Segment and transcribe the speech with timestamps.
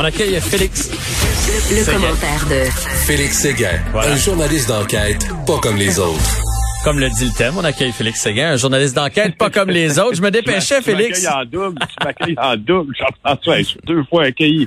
[0.00, 0.88] On accueille Félix.
[1.70, 2.70] Le, commentaire de
[3.04, 6.40] Félix Séguin, un journaliste d'enquête pas comme les autres.
[6.84, 9.98] Comme le dit le thème, on accueille Félix Séguin, un journaliste d'enquête pas comme les
[9.98, 10.14] autres.
[10.14, 11.20] Je me dépêchais, Félix.
[11.20, 12.94] Tu m'accueilles en double, tu m'accueilles en double.
[12.98, 14.66] Jean-François, je suis deux fois accueilli.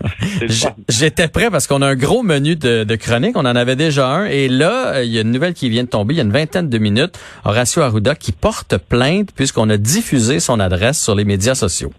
[0.87, 3.35] J'étais prêt parce qu'on a un gros menu de, de chroniques.
[3.35, 4.25] On en avait déjà un.
[4.25, 6.31] Et là, il y a une nouvelle qui vient de tomber il y a une
[6.31, 7.17] vingtaine de minutes.
[7.43, 11.91] Horacio Arruda qui porte plainte puisqu'on a diffusé son adresse sur les médias sociaux.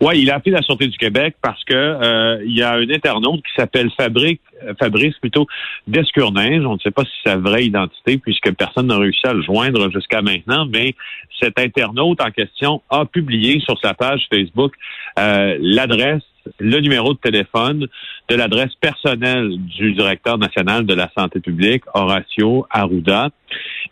[0.00, 2.90] Oui, il a appelé la Sûreté du Québec parce que euh, il y a un
[2.90, 5.46] internaute qui s'appelle Fabrice, euh, Fabrice plutôt
[5.86, 6.66] Descourninge.
[6.66, 9.42] On ne sait pas si c'est sa vraie identité puisque personne n'a réussi à le
[9.42, 10.94] joindre jusqu'à maintenant, mais
[11.40, 14.74] cet internaute en question a publié sur sa page Facebook
[15.18, 16.22] euh, l'adresse
[16.58, 17.86] le numéro de téléphone
[18.28, 23.30] de l'adresse personnelle du directeur national de la santé publique, Horacio Arruda.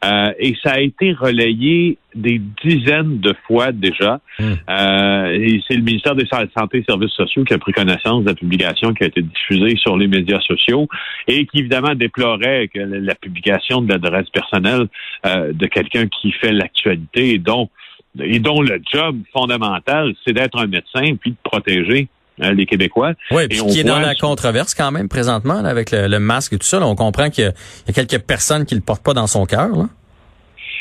[0.04, 4.20] Euh, et ça a été relayé des dizaines de fois déjà.
[4.38, 4.54] Hmm.
[4.68, 8.28] Euh, et c'est le ministère des Santé et Services sociaux qui a pris connaissance de
[8.28, 10.88] la publication qui a été diffusée sur les médias sociaux
[11.28, 14.88] et qui évidemment déplorait que la publication de l'adresse personnelle
[15.26, 17.68] euh, de quelqu'un qui fait l'actualité et dont
[18.20, 23.12] et dont le job fondamental, c'est d'être un médecin puis de protéger les Québécois.
[23.30, 26.66] Oui, puis qui est dans la controverse quand même présentement avec le, masque et tout
[26.66, 26.80] ça.
[26.80, 29.70] on comprend qu'il y, a quelques personnes qui le portent pas dans son cœur.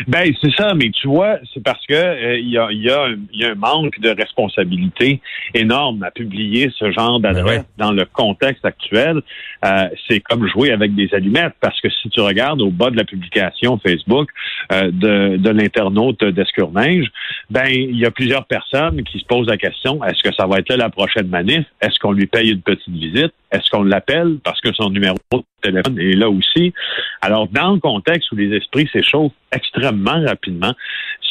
[0.07, 3.09] Ben c'est ça, mais tu vois, c'est parce que euh, il y, a, y, a
[3.31, 5.21] y, a, un manque de responsabilité
[5.53, 9.21] énorme à publier ce genre ben d'adresse dans le contexte actuel.
[9.65, 12.97] Euh, c'est comme jouer avec des allumettes, parce que si tu regardes au bas de
[12.97, 14.29] la publication Facebook
[14.71, 17.07] euh, de, de l'internaute d'Escurninge,
[17.49, 20.59] ben il y a plusieurs personnes qui se posent la question est-ce que ça va
[20.59, 21.65] être là la prochaine manif?
[21.81, 23.33] Est-ce qu'on lui paye une petite visite?
[23.53, 26.73] Est-ce qu'on l'appelle parce que son numéro de téléphone est là aussi?
[27.21, 30.73] Alors dans le contexte où les esprits s'échauffent extrêmement rapidement.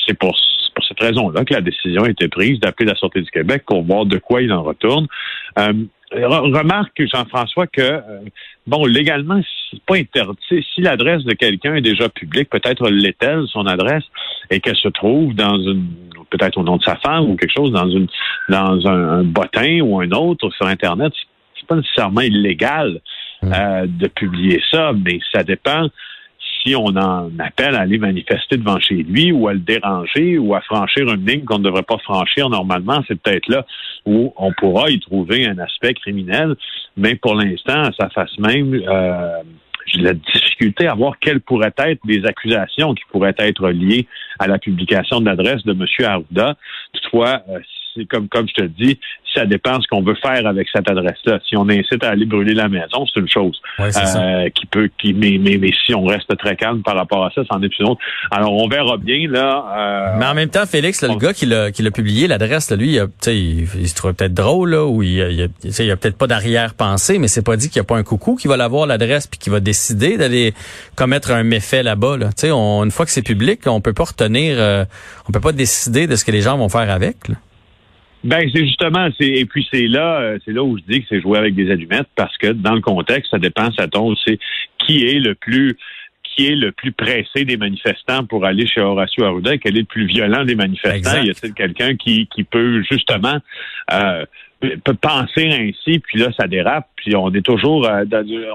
[0.06, 0.36] C'est pour,
[0.74, 3.82] pour cette raison-là que la décision a été prise d'appeler la Sûreté du Québec pour
[3.82, 5.06] voir de quoi il en retourne.
[5.58, 5.72] Euh,
[6.14, 8.20] remarque, Jean-François, que, euh,
[8.66, 10.64] bon, légalement, c'est pas interdit.
[10.74, 14.04] Si l'adresse de quelqu'un est déjà publique, peut-être l'est-elle, son adresse,
[14.50, 15.86] et qu'elle se trouve dans une,
[16.30, 18.08] peut-être au nom de sa femme ou quelque chose, dans une,
[18.48, 21.12] dans un, un bottin ou un autre sur Internet,
[21.62, 23.00] c'est pas nécessairement illégal
[23.42, 23.52] mmh.
[23.52, 25.88] euh, de publier ça, mais ça dépend
[26.62, 30.54] si on en appelle à aller manifester devant chez lui ou à le déranger ou
[30.54, 33.66] à franchir une ligne qu'on ne devrait pas franchir normalement, c'est peut-être là
[34.06, 36.54] où on pourra y trouver un aspect criminel.
[36.96, 39.42] Mais pour l'instant, à sa face même, euh,
[39.86, 44.06] j'ai la difficulté à voir quelles pourraient être les accusations qui pourraient être liées
[44.38, 45.86] à la publication de l'adresse de M.
[46.04, 46.56] Arruda.
[46.92, 47.58] Toutefois, euh,
[47.94, 48.98] c'est comme, comme je te dis,
[49.34, 51.38] ça dépend ce qu'on veut faire avec cette adresse-là.
[51.48, 55.14] Si on incite à aller brûler la maison, c'est une chose euh, qui peut, qui,
[55.14, 57.80] mais, mais, mais, si on reste très calme par rapport à ça, c'en est plus
[57.80, 58.00] une autre.
[58.30, 59.64] Alors, on verra bien là.
[59.76, 62.96] Euh, mais en même temps, Félix, le gars qui l'a, qui l'a publié, l'adresse, lui,
[62.96, 65.18] il, il, il, se trouvait peut-être drôle là, ou il,
[65.64, 68.02] il, il a peut-être pas d'arrière-pensée, mais c'est pas dit qu'il n'y a pas un
[68.02, 70.54] coucou qui va l'avoir l'adresse puis qui va décider d'aller
[70.96, 72.16] commettre un méfait là-bas.
[72.16, 72.30] Là.
[72.52, 74.84] On, une fois que c'est public, on peut pas retenir, euh,
[75.28, 77.28] on peut pas décider de ce que les gens vont faire avec.
[77.28, 77.36] Là.
[78.24, 81.06] Ben c'est justement, c'est et puis c'est là, euh, c'est là où je dis que
[81.08, 84.38] c'est jouer avec des allumettes parce que dans le contexte, ça dépend, ça tombe, c'est
[84.78, 85.76] qui est le plus
[86.22, 89.86] qui est le plus pressé des manifestants pour aller chez Horacio Arruda, quel est le
[89.86, 91.22] plus violent des manifestants.
[91.22, 93.38] Y a-t-il quelqu'un qui, qui peut justement
[93.92, 94.24] euh,
[94.60, 98.04] peut penser ainsi, puis là ça dérape, puis on est toujours, euh,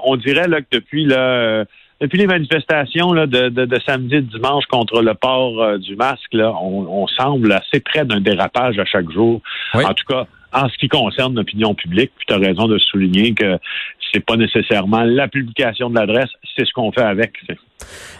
[0.04, 1.64] on dirait là que depuis là
[2.00, 5.96] depuis les manifestations là, de, de, de, samedi et dimanche contre le port euh, du
[5.96, 9.40] masque, là, on, on, semble assez près d'un dérapage à chaque jour.
[9.74, 13.34] En tout cas, en ce qui concerne l'opinion publique, puis tu as raison de souligner
[13.34, 13.58] que
[14.12, 17.32] c'est pas nécessairement la publication de l'adresse, c'est ce qu'on fait avec.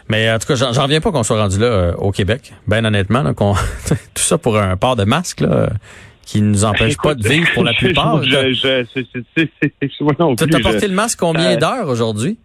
[0.09, 2.85] Mais en tout cas, j'en reviens pas qu'on soit rendu là euh, au Québec, ben
[2.85, 3.55] honnêtement, là, tout
[4.17, 5.71] ça pour un port de masque là,
[6.27, 8.21] qui nous empêche pas de vivre pour la plupart.
[8.21, 8.37] Tu
[10.57, 12.39] as porté le masque combien euh, d'heures aujourd'hui?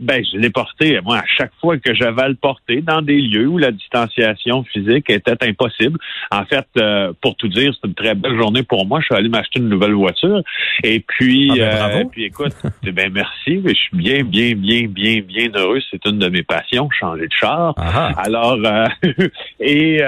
[0.00, 3.20] Ben, je l'ai porté, moi, à chaque fois que j'avais à le porter, dans des
[3.20, 5.98] lieux où la distanciation physique était impossible.
[6.32, 8.98] En fait, euh, pour tout dire, c'est une très belle journée pour moi.
[9.00, 10.42] Je suis allé m'acheter une nouvelle voiture.
[10.82, 13.62] Et puis, ah ben, euh, puis écoute, ben merci.
[13.64, 15.78] Je suis bien, bien, bien, bien, bien heureux.
[15.92, 17.74] C'est une de mes passions, changer de char.
[17.76, 18.12] Ah ah.
[18.16, 18.86] Alors, euh,
[19.60, 20.00] et,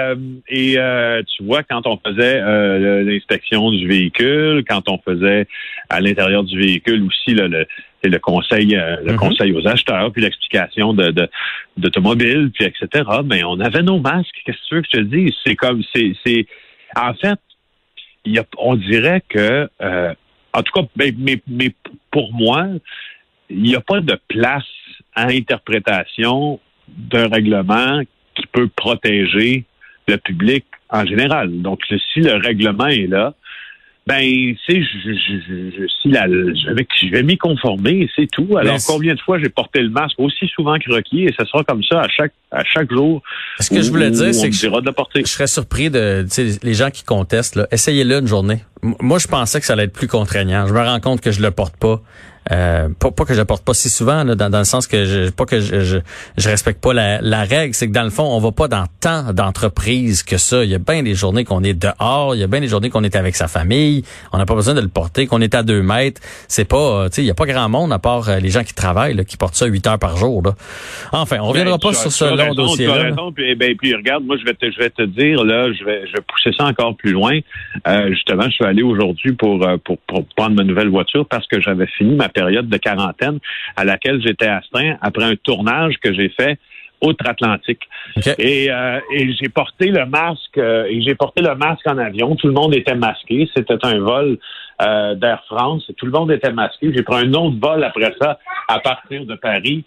[0.49, 0.77] et
[1.27, 2.41] tu vois, quand on faisait
[3.03, 5.47] l'inspection du véhicule, quand on faisait
[5.89, 7.65] à l'intérieur du véhicule aussi le
[8.07, 9.19] c'est le conseil, euh, le mhm.
[9.19, 11.29] conseil aux acheteurs, puis l'explication de,
[11.75, 13.03] d'automobile, puis etc.
[13.25, 14.35] Mais on avait nos masques.
[14.45, 15.33] Qu'est-ce que tu veux que je te dise?
[15.45, 16.47] C'est comme, c'est, c'est,
[16.95, 17.39] en fait,
[18.25, 20.13] y a, on dirait que, euh,
[20.53, 21.71] en tout cas, mais, mais, mais
[22.11, 22.65] pour moi,
[23.49, 24.65] il n'y a pas de place
[25.15, 28.01] à interprétation d'un règlement
[28.35, 29.65] qui peut protéger
[30.07, 31.61] le public en général.
[31.61, 31.81] Donc,
[32.13, 33.33] si le règlement est là,
[34.07, 38.57] Ben, c'est je, je, je, si la, je, vais, je vais m'y conformer, c'est tout.
[38.57, 41.65] Alors, combien de fois j'ai porté le masque aussi souvent que requis, et ce sera
[41.65, 43.21] comme ça à chaque à chaque jour.
[43.59, 45.23] Ce que je voulais dire, c'est que je, de porter.
[45.25, 46.25] je serais surpris de
[46.63, 47.59] les gens qui contestent.
[47.69, 48.59] Essayez-le une journée.
[48.99, 50.67] Moi, je pensais que ça allait être plus contraignant.
[50.67, 52.01] Je me rends compte que je le porte pas.
[52.51, 55.05] Euh, pas, pas, que je porte pas si souvent, là, dans, dans, le sens que
[55.05, 55.97] je, pas que je, je,
[56.37, 58.85] je respecte pas la, la règle, c'est que dans le fond, on va pas dans
[59.01, 60.63] tant d'entreprises que ça.
[60.63, 62.89] Il y a bien des journées qu'on est dehors, il y a bien des journées
[62.89, 65.63] qu'on est avec sa famille, on n'a pas besoin de le porter, qu'on est à
[65.63, 66.21] deux mètres.
[66.47, 68.49] C'est pas, euh, tu sais, il y a pas grand monde à part euh, les
[68.49, 70.41] gens qui travaillent, là, qui portent ça huit heures par jour.
[70.43, 70.53] Là.
[71.11, 73.13] Enfin, on reviendra ben, pas sur ce long dossier-là.
[73.35, 76.07] Puis, ben, puis regarde, moi je vais te, je vais te dire là, je vais,
[76.07, 77.39] je vais pousser ça encore plus loin.
[77.87, 81.59] Euh, justement, je suis allé aujourd'hui pour, pour, pour prendre ma nouvelle voiture parce que
[81.61, 83.39] j'avais fini ma période de quarantaine
[83.75, 86.59] à laquelle j'étais astreint après un tournage que j'ai fait
[87.01, 87.81] outre-Atlantique.
[88.37, 92.35] Et, euh, et j'ai porté le masque euh, et j'ai porté le masque en avion.
[92.35, 93.49] Tout le monde était masqué.
[93.55, 94.37] C'était un vol
[94.81, 95.89] euh, d'Air France.
[95.97, 96.91] Tout le monde était masqué.
[96.93, 99.85] J'ai pris un autre vol après ça à partir de Paris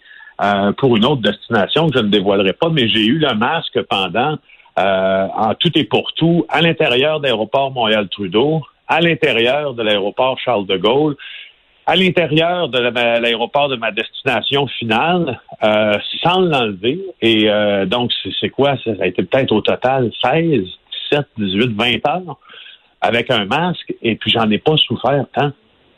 [0.77, 2.69] pour une autre destination que je ne dévoilerai pas.
[2.69, 4.39] Mais j'ai eu le masque pendant
[4.75, 10.75] en tout et pour tout à l'intérieur d'aéroport Montréal-Trudeau, à l'intérieur de l'aéroport Charles de
[10.75, 11.15] Gaulle
[11.85, 16.99] à l'intérieur de l'aéroport de ma destination finale euh, sans l'enlever.
[17.21, 18.75] Et euh, donc, c'est quoi?
[18.83, 20.63] Ça a été peut-être au total 16,
[21.11, 22.37] 17, 18, 20 heures
[22.99, 23.93] avec un masque.
[24.01, 25.51] Et puis, j'en ai pas souffert tant.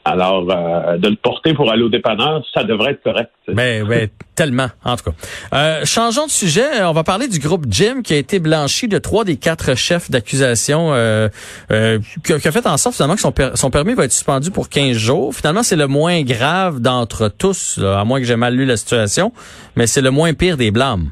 [0.05, 3.31] Alors, euh, de le porter pour aller au dépanneur, ça devrait être correct.
[3.47, 5.15] Ben, ben tellement, en tout cas.
[5.53, 6.83] Euh, changeons de sujet.
[6.83, 10.11] On va parler du groupe Jim qui a été blanchi de trois des quatre chefs
[10.11, 11.29] d'accusation euh,
[11.71, 14.67] euh, qui, a fait en sorte finalement que son, son permis va être suspendu pour
[14.67, 15.33] 15 jours.
[15.33, 19.31] Finalement, c'est le moins grave d'entre tous, à moins que j'ai mal lu la situation,
[19.77, 21.11] mais c'est le moins pire des blâmes.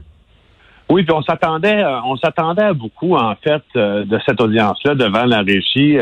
[0.90, 5.42] Oui, puis on s'attendait, on s'attendait à beaucoup en fait de cette audience-là devant la
[5.42, 5.98] régie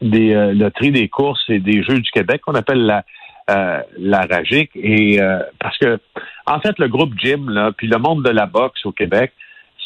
[0.00, 3.04] des euh, loteries des courses et des Jeux du Québec qu'on appelle la
[3.50, 4.70] euh, la RAGIC.
[4.76, 5.98] Et euh, parce que
[6.46, 9.32] en fait, le groupe Jim, là, puis le monde de la boxe au Québec,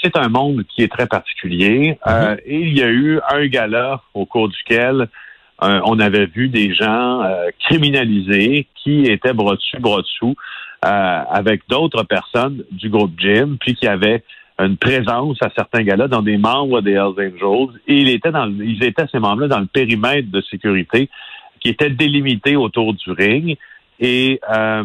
[0.03, 1.99] c'est un monde qui est très particulier.
[2.05, 2.41] Mm-hmm.
[2.45, 5.09] et il y a eu un gala au cours duquel
[5.61, 7.23] on avait vu des gens
[7.61, 10.35] criminalisés qui étaient bras dessus, bras dessous,
[10.83, 14.25] avec d'autres personnes du groupe Jim, puis qui avaient
[14.59, 17.81] une présence à certains gars-là dans des membres des Hells Angels.
[17.87, 21.09] Et il était dans, ils étaient, ces membres-là, dans le périmètre de sécurité
[21.61, 23.57] qui était délimité autour du ring.
[23.99, 24.85] Et, euh,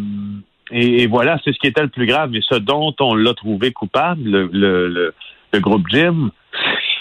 [0.71, 2.29] et, voilà, c'est ce qui était le plus grave.
[2.31, 5.13] Mais ce dont on l'a trouvé coupable, le, le,
[5.53, 6.31] le, groupe Jim,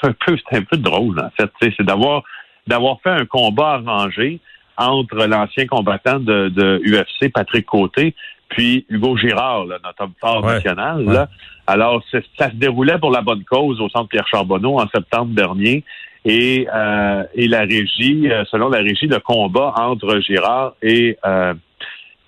[0.00, 1.50] c'est un peu, un peu drôle, en fait.
[1.60, 2.22] C'est d'avoir,
[2.66, 4.40] d'avoir fait un combat arrangé
[4.76, 8.14] entre l'ancien combattant de, de UFC, Patrick Côté,
[8.48, 11.04] puis Hugo Girard, notre homme fort national.
[11.04, 11.28] Là.
[11.66, 15.84] Alors, ça se déroulait pour la bonne cause au centre Pierre Charbonneau en septembre dernier.
[16.24, 21.54] Et, euh, et la régie, euh, selon la régie, le combat entre Girard et euh,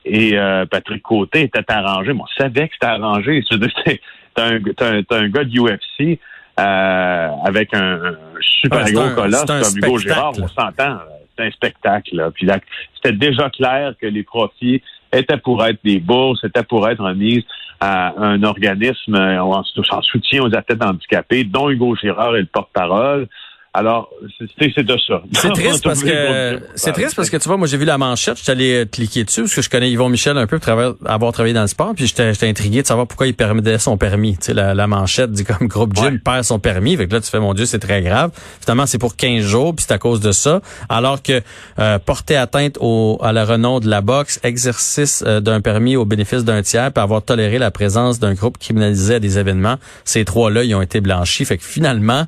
[0.07, 0.35] et
[0.71, 2.15] Patrick Côté était arrangé.
[2.15, 3.45] Moi, on savait que c'était arrangé.
[3.51, 4.01] C'est
[4.39, 6.19] un, un, un, gars de UFC
[6.57, 11.01] avec un, super gros colosse comme Hugo Girard, on s'entend.
[11.37, 12.17] C'est un spectacle.
[12.17, 12.31] Là.
[12.31, 12.49] Puis
[12.95, 17.43] c'était déjà clair que les profits était pour être des bourses, était pour être remise
[17.81, 19.63] à un organisme euh, en,
[20.03, 23.27] soutien aux athlètes handicapés, dont Hugo Girard est le porte-parole.
[23.73, 24.11] Alors,
[24.59, 25.23] c'est de ça.
[25.33, 28.37] C'est triste parce que c'est triste parce que tu vois, moi j'ai vu la manchette,
[28.37, 31.33] je suis allé cliquer dessus parce que je connais Yvon Michel un peu pour avoir
[31.33, 34.37] travaillé dans le sport, puis j'étais intrigué de savoir pourquoi il permettait son permis.
[34.39, 37.31] Tu sais, la, manchette dit comme groupe Jim perd son permis, fait que là tu
[37.31, 38.33] fais mon Dieu, c'est très grave.
[38.61, 40.61] Finalement, c'est pour 15 jours, puis c'est à cause de ça.
[40.89, 41.41] Alors que
[41.79, 46.05] euh, porter atteinte au, à la renom de la boxe, exercice euh, d'un permis au
[46.05, 50.25] bénéfice d'un tiers, puis avoir toléré la présence d'un groupe criminalisé à des événements, ces
[50.25, 51.45] trois-là, ils ont été blanchis.
[51.45, 52.27] Fait que finalement,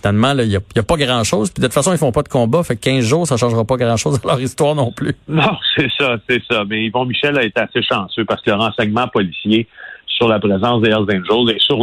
[0.00, 1.50] finalement, il n'y a, pas grand-chose.
[1.50, 2.62] Puis de toute façon, ils font pas de combat.
[2.62, 5.14] Fait que 15 jours, ça changera pas grand-chose dans leur histoire non plus.
[5.28, 6.64] Non, c'est ça, c'est ça.
[6.68, 9.66] Mais Yvon Michel a été assez chanceux parce que le renseignement policier
[10.06, 11.78] sur la présence des Hells Angels et sur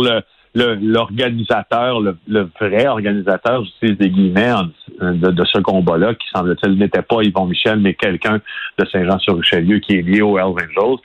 [0.54, 4.54] l'organisateur, le, vrai organisateur, j'utilise des guillemets,
[5.02, 8.40] de, ce combat-là, qui semble-t-il n'était pas Yvon Michel, mais quelqu'un
[8.78, 10.98] de Saint-Jean-sur-Richelieu qui est lié aux Hells Angels.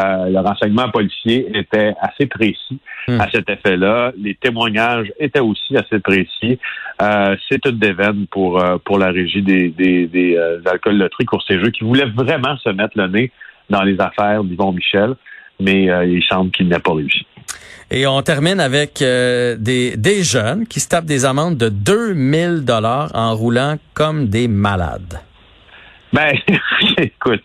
[0.00, 2.78] Euh, le renseignement policier était assez précis
[3.08, 3.20] hmm.
[3.20, 4.12] à cet effet-là.
[4.16, 6.58] Les témoignages étaient aussi assez précis.
[7.02, 11.24] Euh, c'est une déveine pour euh, pour la régie des, des, des euh, alcools loteries
[11.24, 13.32] courses et jeux qui voulait vraiment se mettre le nez
[13.70, 15.14] dans les affaires d'Yvon Michel,
[15.60, 17.26] mais il semble qu'il n'a pas réussi.
[17.90, 23.10] Et on termine avec des, des jeunes qui se tapent des amendes de 2000 dollars
[23.14, 25.20] en roulant comme des malades.
[26.12, 26.32] Ben,
[26.98, 27.42] écoute,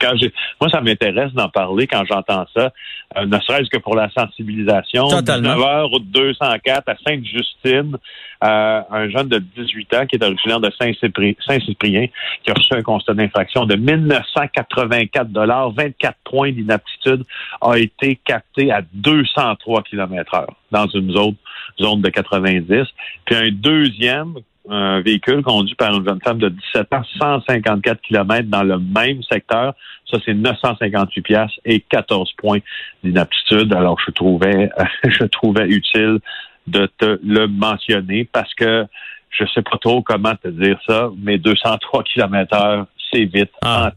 [0.00, 0.12] quand
[0.60, 2.72] moi, ça m'intéresse d'en parler quand j'entends ça,
[3.16, 5.08] euh, ne serait-ce que pour la sensibilisation.
[5.08, 5.54] Totalement.
[5.54, 7.96] 19 heures, route 204 à Sainte-Justine,
[8.44, 12.06] euh, un jeune de 18 ans qui est originaire de Saint-Cyprien,
[12.44, 17.24] qui a reçu un constat d'infraction de 1984 dollars, 24 points d'inaptitude,
[17.60, 21.34] a été capté à 203 km heure dans une zone,
[21.80, 22.86] zone de 90.
[23.24, 24.34] Puis un deuxième
[24.68, 29.22] un véhicule conduit par une jeune femme de 17 ans, 154 km dans le même
[29.24, 29.74] secteur.
[30.10, 32.60] Ça, c'est 958 pièces et 14 points
[33.02, 33.72] d'inaptitude.
[33.74, 34.70] Alors, je trouvais,
[35.04, 36.20] je trouvais utile
[36.66, 38.86] de te le mentionner parce que
[39.30, 43.50] je sais pas trop comment te dire ça, mais 203 km heure, c'est vite.
[43.62, 43.92] Ah,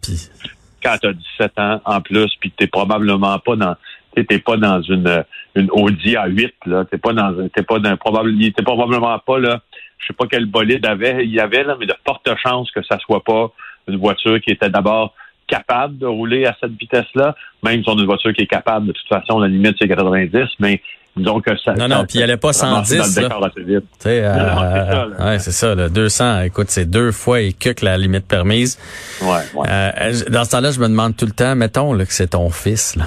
[0.84, 3.76] Quand tu as 17 ans en plus, puis t'es probablement pas dans
[4.16, 5.24] t'es pas dans une
[5.56, 9.62] une Audi A8 là, t'es pas dans t'es pas dans probablement t'es probablement pas là
[9.98, 12.84] je sais pas quel bolide avait, il y avait, là, mais de fortes chances que
[12.84, 13.51] ça soit pas
[13.88, 15.13] une voiture qui était d'abord
[15.48, 18.88] capable de rouler à cette vitesse-là, même si on a une voiture qui est capable,
[18.88, 20.82] de toute façon, la limite c'est 90, mais
[21.16, 21.74] disons que ça...
[21.74, 23.51] Non, non, puis il allait pas 110, là.
[23.56, 28.27] Tu sais, euh, c'est ça, là, 200, écoute, c'est deux fois et que la limite
[28.27, 28.77] permise.
[29.22, 29.68] Ouais, ouais.
[29.70, 32.50] Euh, dans ce temps-là, je me demande tout le temps, mettons là, que c'est ton
[32.50, 33.06] fils, là.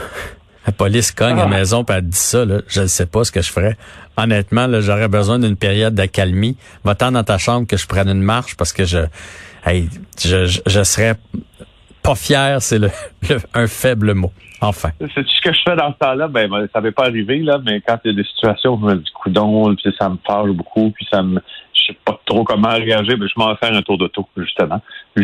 [0.66, 1.48] La police cogne à la ah.
[1.48, 3.76] maison et elle dit ça, là, je ne sais pas ce que je ferais.
[4.16, 6.56] Honnêtement, là, j'aurais besoin d'une période d'accalmie.
[6.84, 8.98] Va-t'en dans ta chambre que je prenne une marche parce que je,
[9.64, 9.88] hey,
[10.22, 11.16] je, je, serais
[12.02, 12.90] pas fier, c'est le,
[13.54, 14.32] un faible mot.
[14.60, 14.90] Enfin.
[15.00, 16.28] C'est ce que je fais dans ce temps-là.
[16.28, 18.94] Ben, ça n'avait pas arrivé, là, mais quand il y a des situations où je
[18.94, 21.40] me dis coudon, puis ça me fâche beaucoup, puis ça me,
[21.72, 24.80] je sais pas trop comment réagir, mais je m'en vais faire un tour d'auto, justement.
[25.16, 25.22] je,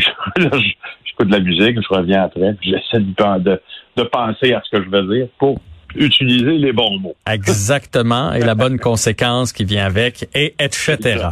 [1.05, 3.61] j'écoute de la musique, je reviens après, j'essaie de,
[3.97, 5.59] de penser à ce que je veux dire pour
[5.99, 7.17] utiliser les bons mots.
[7.31, 11.29] Exactement, et la bonne conséquence qui vient avec, et etc.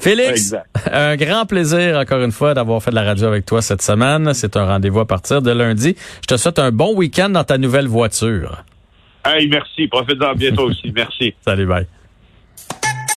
[0.00, 0.54] Félix,
[0.90, 4.32] un grand plaisir encore une fois d'avoir fait de la radio avec toi cette semaine.
[4.34, 5.96] C'est un rendez-vous à partir de lundi.
[6.22, 8.64] Je te souhaite un bon week-end dans ta nouvelle voiture.
[9.24, 9.88] Hey, merci.
[9.88, 10.92] Profite-en bientôt aussi.
[10.94, 11.34] Merci.
[11.44, 11.86] Salut, bye.